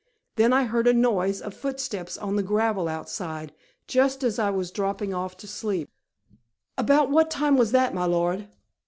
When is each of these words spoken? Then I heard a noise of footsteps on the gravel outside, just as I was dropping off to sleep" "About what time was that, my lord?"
Then 0.35 0.51
I 0.51 0.63
heard 0.63 0.87
a 0.87 0.93
noise 0.93 1.41
of 1.41 1.53
footsteps 1.53 2.17
on 2.17 2.35
the 2.35 2.41
gravel 2.41 2.87
outside, 2.87 3.53
just 3.85 4.23
as 4.23 4.39
I 4.39 4.49
was 4.49 4.71
dropping 4.71 5.13
off 5.13 5.37
to 5.37 5.47
sleep" 5.47 5.91
"About 6.75 7.11
what 7.11 7.29
time 7.29 7.55
was 7.55 7.71
that, 7.71 7.93
my 7.93 8.05
lord?" 8.07 8.47